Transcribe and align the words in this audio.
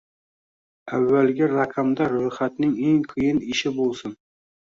Avvalgi 0.99 1.49
raqamda 1.51 2.07
ro’yxatning 2.15 2.73
eng 2.89 3.05
qiyin 3.13 3.45
ishi 3.53 3.75
bo’lsin 3.79 4.19